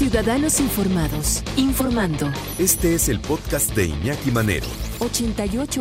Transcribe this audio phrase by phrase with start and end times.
[0.00, 2.28] Ciudadanos Informados, informando.
[2.58, 4.64] Este es el podcast de Iñaki Manero.
[4.98, 5.76] 88.9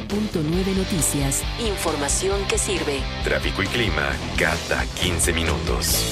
[0.75, 1.41] Noticias.
[1.65, 2.99] Información que sirve.
[3.23, 6.03] Tráfico y clima cada 15 minutos.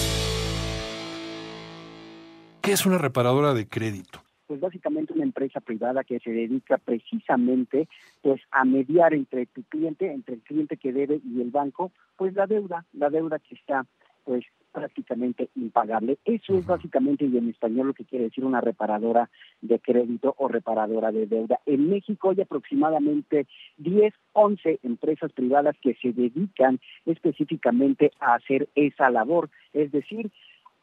[2.62, 4.24] ¿Qué es una reparadora de crédito?
[4.48, 7.90] pues básicamente una empresa privada que se dedica precisamente
[8.22, 12.34] pues a mediar entre tu cliente, entre el cliente que debe y el banco, pues
[12.36, 13.86] la deuda, la deuda que está
[14.24, 16.18] pues prácticamente impagable.
[16.26, 19.30] Eso es básicamente, y en español lo que quiere decir una reparadora
[19.62, 21.60] de crédito o reparadora de deuda.
[21.66, 29.10] En México hay aproximadamente 10, 11 empresas privadas que se dedican específicamente a hacer esa
[29.10, 30.32] labor, es decir,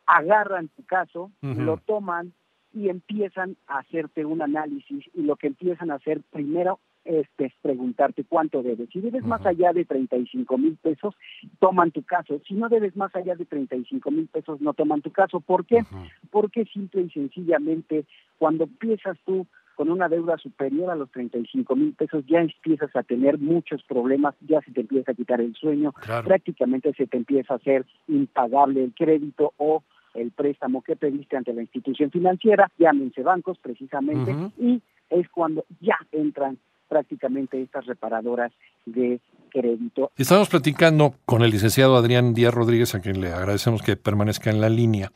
[0.07, 2.33] agarran tu caso, lo toman,
[2.75, 7.27] y empiezan a hacerte un análisis y lo que empiezan a hacer primero es
[7.63, 8.89] preguntarte cuánto debes.
[8.91, 11.15] Si debes más allá de 35 mil pesos,
[11.59, 12.41] toman tu caso.
[12.47, 15.41] Si no debes más allá de 35 mil pesos, no toman tu caso.
[15.41, 15.85] ¿Por qué?
[16.31, 18.05] Porque simple y sencillamente
[18.39, 23.03] cuando empiezas tú con una deuda superior a los 35 mil pesos, ya empiezas a
[23.03, 25.93] tener muchos problemas, ya se te empieza a quitar el sueño,
[26.25, 29.83] prácticamente se te empieza a hacer impagable el crédito o
[30.15, 35.99] el préstamo que pediste ante la institución financiera, llámense bancos precisamente, y es cuando ya
[36.13, 36.57] entran
[36.89, 38.53] prácticamente estas reparadoras
[38.87, 40.11] de crédito.
[40.17, 44.61] Estamos platicando con el licenciado Adrián Díaz Rodríguez, a quien le agradecemos que permanezca en
[44.61, 45.13] la línea,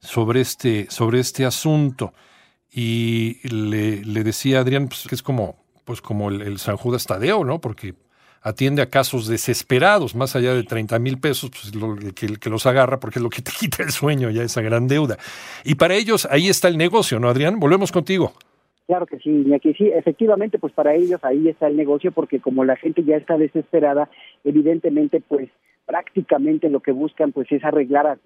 [0.00, 2.12] sobre este, sobre este asunto.
[2.72, 7.44] Y le, le decía Adrián pues, que es como, pues como el, San Judas Tadeo,
[7.44, 7.60] ¿no?
[7.60, 7.94] Porque
[8.42, 12.64] atiende a casos desesperados, más allá de 30 mil pesos, pues lo, que, que, los
[12.66, 15.18] agarra porque es lo que te quita el sueño, ya esa gran deuda.
[15.64, 17.60] Y para ellos ahí está el negocio, ¿no, Adrián?
[17.60, 18.34] Volvemos contigo.
[18.90, 22.64] Claro que sí, que sí, efectivamente, pues para ellos ahí está el negocio, porque como
[22.64, 24.10] la gente ya está desesperada,
[24.42, 25.48] evidentemente, pues
[25.86, 28.18] prácticamente lo que buscan, pues es arreglar a,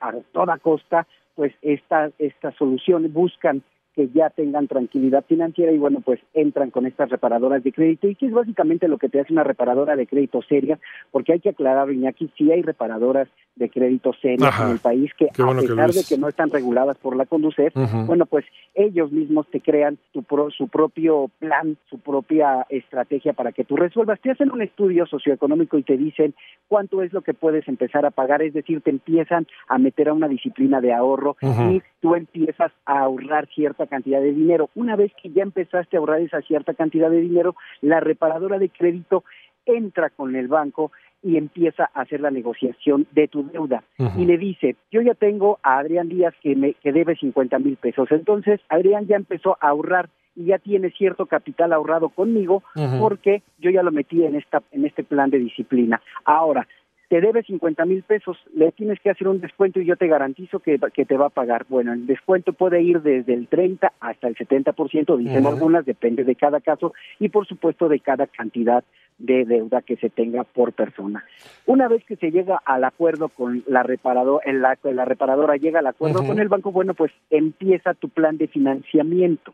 [0.00, 3.64] a toda costa, pues esta, esta solución, buscan
[3.94, 8.08] que ya tengan tranquilidad financiera y bueno, pues entran con estas reparadoras de crédito.
[8.08, 10.78] Y que es básicamente lo que te hace una reparadora de crédito seria,
[11.10, 15.26] porque hay que aclarar, Iñaki, sí hay reparadoras de crédito serias en el país que
[15.26, 17.74] a pesar de que no están reguladas por la Conducef,
[18.06, 20.22] bueno, pues ellos mismos te crean tu
[20.56, 24.20] su propio plan, su propia estrategia para que tú resuelvas.
[24.20, 26.34] Te hacen un estudio socioeconómico y te dicen
[26.68, 30.14] cuánto es lo que puedes empezar a pagar, es decir, te empiezan a meter a
[30.14, 33.48] una disciplina de ahorro y tú empiezas a ahorrar
[33.82, 34.70] cierta cantidad de dinero.
[34.74, 38.68] Una vez que ya empezaste a ahorrar esa cierta cantidad de dinero, la reparadora de
[38.68, 39.24] crédito
[39.66, 43.84] entra con el banco y empieza a hacer la negociación de tu deuda.
[44.16, 47.76] Y le dice, yo ya tengo a Adrián Díaz que, me, que debe 50 mil
[47.76, 48.10] pesos.
[48.10, 52.62] Entonces, Adrián ya empezó a ahorrar y ya tiene cierto capital ahorrado conmigo
[52.98, 56.00] porque yo ya lo metí en, esta, en este plan de disciplina.
[56.24, 56.66] Ahora,
[57.12, 60.60] te debe 50 mil pesos, le tienes que hacer un descuento y yo te garantizo
[60.60, 61.66] que, que, te va a pagar.
[61.68, 66.34] Bueno, el descuento puede ir desde el 30 hasta el 70%, dicen algunas, depende de
[66.36, 68.82] cada caso y por supuesto de cada cantidad
[69.18, 71.22] de deuda que se tenga por persona.
[71.66, 75.88] Una vez que se llega al acuerdo con la reparadora, la, la reparadora llega al
[75.88, 79.52] acuerdo con el banco, bueno, pues empieza tu plan de financiamiento.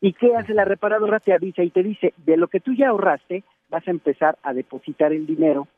[0.00, 1.20] ¿Y qué hace la reparadora?
[1.20, 4.52] Te avisa y te dice, de lo que tú ya ahorraste, vas a empezar a
[4.52, 5.68] depositar el dinero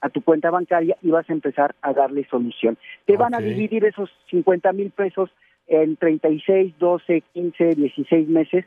[0.00, 2.76] a tu cuenta bancaria y vas a empezar a darle solución.
[3.06, 5.30] Te van a dividir esos 50 mil pesos
[5.66, 8.64] en 36, 12, 15, 16 meses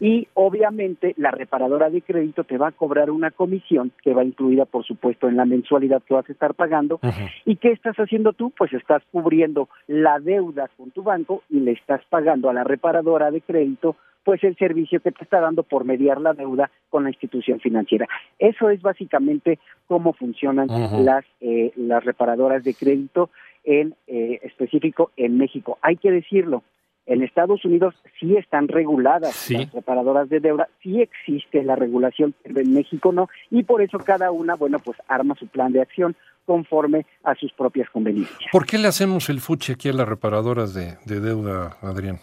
[0.00, 4.64] y obviamente la reparadora de crédito te va a cobrar una comisión que va incluida
[4.64, 6.98] por supuesto en la mensualidad que vas a estar pagando.
[7.44, 11.72] Y qué estás haciendo tú pues estás cubriendo la deuda con tu banco y le
[11.72, 13.96] estás pagando a la reparadora de crédito
[14.30, 18.06] pues el servicio que te está dando por mediar la deuda con la institución financiera.
[18.38, 19.58] Eso es básicamente
[19.88, 20.68] cómo funcionan
[21.04, 23.30] las, eh, las reparadoras de crédito
[23.64, 25.78] en eh, específico en México.
[25.82, 26.62] Hay que decirlo,
[27.06, 32.60] en Estados Unidos sí están reguladas las reparadoras de deuda, sí existe la regulación, pero
[32.60, 36.14] en México no, y por eso cada una, bueno, pues arma su plan de acción
[36.46, 38.48] conforme a sus propias conveniencias.
[38.52, 42.20] ¿Por qué le hacemos el fuchi aquí a las reparadoras de deuda, Adrián?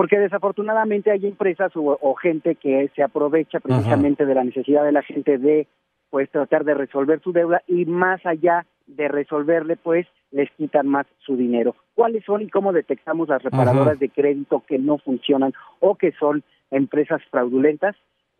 [0.00, 5.02] Porque desafortunadamente hay empresas o, gente que se aprovecha precisamente de la necesidad de la
[5.02, 5.66] gente de
[6.08, 11.06] pues tratar de resolver su deuda y más allá de resolverle pues les quitan más
[11.18, 11.76] su dinero.
[11.94, 16.44] ¿Cuáles son y cómo detectamos las reparadoras de crédito que no funcionan o que son
[16.70, 17.94] empresas fraudulentas?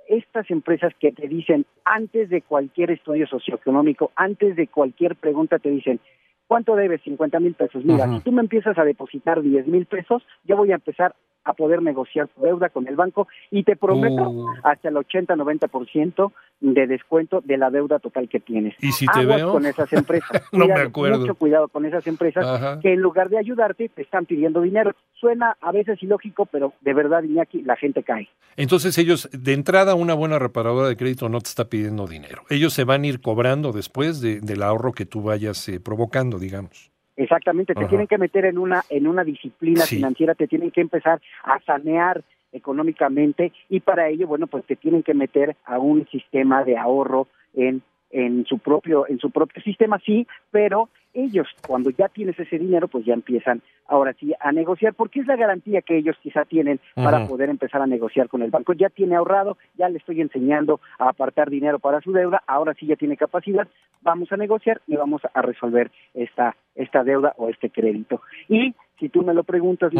[0.08, 5.68] Estas empresas que te dicen antes de cualquier estudio socioeconómico, antes de cualquier pregunta te
[5.68, 6.00] dicen,
[6.46, 7.02] ¿cuánto debes?
[7.02, 7.84] 50 mil pesos.
[7.84, 11.14] Mira, si tú me empiezas a depositar 10 mil pesos, yo voy a empezar
[11.44, 14.46] a poder negociar tu deuda con el banco y te prometo Uh.
[14.62, 18.74] hasta el 80-90% de descuento de la deuda total que tienes.
[18.80, 19.52] ¿Y si te Aguas veo?
[19.52, 20.30] con esas empresas.
[20.52, 21.20] No me acuerdo.
[21.20, 22.80] Mucho cuidado con esas empresas Ajá.
[22.80, 24.92] que en lugar de ayudarte te están pidiendo dinero.
[25.14, 28.28] Suena a veces ilógico, pero de verdad, Iñaki, la gente cae.
[28.56, 32.42] Entonces ellos, de entrada, una buena reparadora de crédito no te está pidiendo dinero.
[32.50, 36.38] Ellos se van a ir cobrando después de- del ahorro que tú vayas eh, provocando,
[36.38, 36.89] digamos.
[37.20, 37.88] Exactamente, te Ajá.
[37.88, 39.96] tienen que meter en una en una disciplina Sí.
[39.96, 45.02] financiera, te tienen que empezar a sanear económicamente y para ello, bueno, pues te tienen
[45.02, 49.98] que meter a un sistema de ahorro en en su propio en su propio sistema
[49.98, 54.94] sí, pero ellos cuando ya tienes ese dinero, pues ya empiezan ahora sí a negociar
[54.94, 58.50] porque es la garantía que ellos quizá tienen para poder empezar a negociar con el
[58.50, 58.72] banco.
[58.72, 62.86] Ya tiene ahorrado, ya le estoy enseñando a apartar dinero para su deuda, ahora sí
[62.86, 63.66] ya tiene capacidad,
[64.02, 68.22] vamos a negociar y vamos a resolver esta esta deuda o este crédito.
[68.48, 69.92] Y si tú me lo preguntas,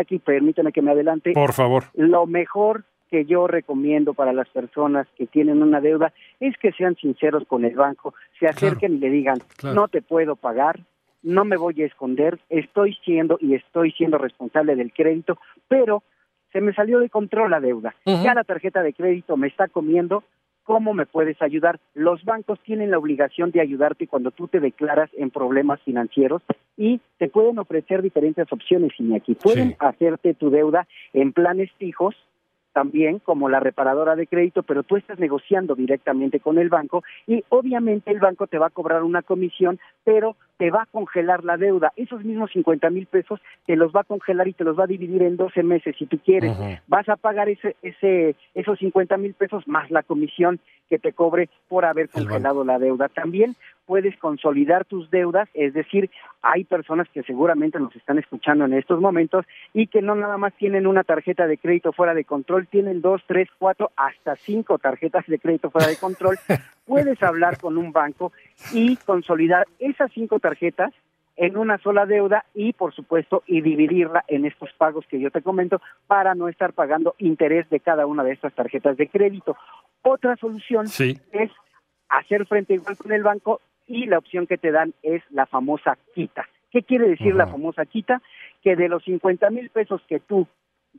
[0.00, 1.32] aquí permítame que me adelante.
[1.32, 1.84] Por favor.
[1.94, 6.96] Lo mejor que yo recomiendo para las personas que tienen una deuda es que sean
[6.96, 9.74] sinceros con el banco, se acerquen y le digan, claro.
[9.74, 10.80] no te puedo pagar,
[11.22, 16.02] no me voy a esconder, estoy siendo y estoy siendo responsable del crédito, pero
[16.52, 17.94] se me salió de control la deuda.
[18.06, 20.24] Ya la tarjeta de crédito me está comiendo,
[20.64, 21.80] ¿cómo me puedes ayudar?
[21.94, 26.42] Los bancos tienen la obligación de ayudarte cuando tú te declaras en problemas financieros
[26.76, 29.34] y te pueden ofrecer diferentes opciones, Iñaki.
[29.34, 29.76] Pueden Sí.
[29.80, 32.14] hacerte tu deuda en planes fijos,
[32.78, 37.42] también como la reparadora de crédito, pero tú estás negociando directamente con el banco y
[37.48, 41.56] obviamente el banco te va a cobrar una comisión, pero te va a congelar la
[41.56, 41.92] deuda.
[41.96, 44.88] Esos mismos 50 mil pesos te los va a congelar y te los va a
[44.88, 46.56] dividir en 12 meses si tú quieres.
[46.88, 51.48] Vas a pagar ese, ese, esos 50 mil pesos más la comisión que te cobre
[51.68, 53.08] por haber El congelado la deuda.
[53.08, 53.54] También
[53.86, 56.10] puedes consolidar tus deudas, es decir,
[56.42, 60.52] hay personas que seguramente nos están escuchando en estos momentos y que no nada más
[60.54, 65.26] tienen una tarjeta de crédito fuera de control, tienen dos, tres, cuatro, hasta cinco tarjetas
[65.26, 66.36] de crédito fuera de control.
[66.88, 68.32] puedes hablar con un banco
[68.72, 70.92] y consolidar esas cinco tarjetas
[71.36, 75.42] en una sola deuda y, por supuesto, y dividirla en estos pagos que yo te
[75.42, 79.56] comento para no estar pagando interés de cada una de estas tarjetas de crédito.
[80.02, 81.20] Otra solución Sí.
[81.30, 81.52] es
[82.08, 85.96] hacer frente igual con el banco y la opción que te dan es la famosa
[86.14, 86.48] quita.
[86.70, 88.20] ¿Qué quiere decir la famosa quita?
[88.62, 90.46] Que de los 50 mil pesos que tú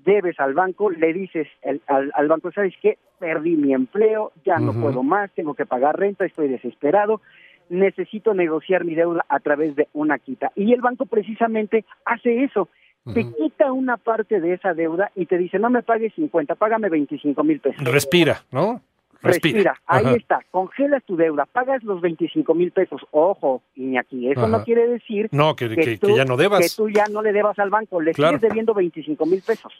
[0.06, 2.98] debes al banco, le dices el- al, al banco, ¿sabes qué?
[3.19, 7.22] Perdí mi empleo, ya no puedo más, tengo que pagar renta, estoy desesperado,
[7.69, 10.51] necesito negociar mi deuda a través de una quita.
[10.56, 12.69] Y el banco precisamente hace eso,
[13.13, 16.90] te quita una parte de esa deuda y te dice, no me pagues 50, págame
[16.90, 17.84] 25 mil pesos.
[17.84, 18.81] Respira, ¿no?
[19.21, 20.16] Respira, ahí Ajá.
[20.16, 23.01] está, congelas tu deuda, pagas los 25 mil pesos.
[23.12, 24.50] Ojo, Iñaki, eso Ajá.
[24.50, 26.62] no quiere decir No, que, que- que tú- ya no debas.
[26.62, 28.38] que tú ya no le debas al banco, le Claro.
[28.38, 29.74] sigues debiendo 25 mil pesos,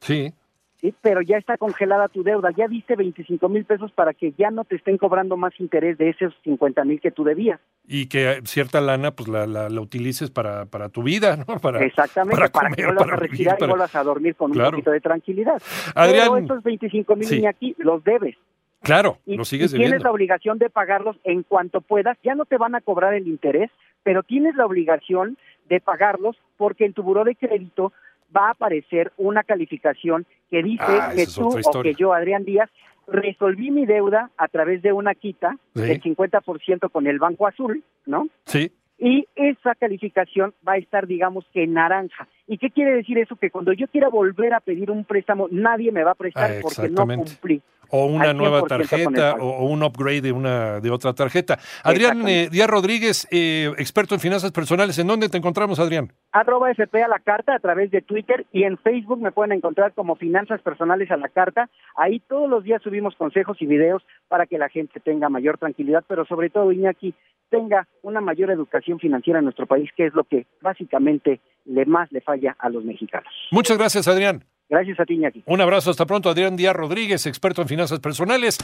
[0.00, 0.32] Sí.
[0.80, 0.94] ¿sí?
[1.00, 4.64] pero ya está congelada tu deuda, ya diste 25 mil pesos para que ya no
[4.64, 7.58] te estén cobrando más interés de esos 50 mil que tú debías.
[7.88, 11.44] Y que cierta lana, pues la, la, la utilices para, para tu vida, ¿no?
[11.62, 14.52] Para, Exactamente, para para, comer, que vuelvas a respirar para- y vuelvas a dormir con
[14.52, 14.68] Claro.
[14.68, 15.62] un poquito de tranquilidad.
[15.94, 17.36] Adrián, pero esos 25 mil sí.
[17.38, 18.36] Iñaki los debes.
[18.84, 22.16] Claro, y, lo sigues y tienes la obligación de pagarlos en cuanto puedas.
[22.22, 23.70] Ya no te van a cobrar el interés,
[24.02, 25.36] pero tienes la obligación
[25.68, 27.92] de pagarlos porque en tu buró de crédito
[28.36, 32.68] va a aparecer una calificación que dice Ah, que tú o que yo, Adrián Díaz,
[33.06, 35.82] resolví mi deuda a través de una quita Sí.
[35.82, 38.28] del 50% con el Banco Azul, ¿no?
[38.46, 42.28] Sí, y esa calificación va a estar, digamos, que en naranja.
[42.46, 43.36] ¿Y qué quiere decir eso?
[43.36, 46.54] Que cuando yo quiera volver a pedir un préstamo, nadie me va a prestar Ah,
[46.62, 47.62] porque no cumplí.
[47.90, 51.58] o una nueva 100% con el tarjeta o, un upgrade de una de otra tarjeta.
[51.82, 56.12] Adrián eh, Díaz Rodríguez, eh, experto en finanzas personales, ¿en dónde te encontramos, Adrián?
[56.32, 59.92] Arroba FP a la carta a través de Twitter y en Facebook me pueden encontrar
[59.92, 61.68] como Finanzas Personales a la carta.
[61.96, 66.04] Ahí todos los días subimos consejos y videos para que la gente tenga mayor tranquilidad,
[66.08, 67.14] pero sobre todo, Iñaki,
[67.54, 72.10] tenga una mayor educación financiera en nuestro país, que es lo que básicamente le más
[72.12, 73.32] le falla a los mexicanos.
[73.50, 74.44] Muchas gracias, Adrián.
[74.68, 75.42] Gracias a ti, Iñaki.
[75.46, 76.30] Un abrazo, hasta pronto.
[76.30, 78.58] Adrián Díaz Rodríguez, experto en finanzas personales.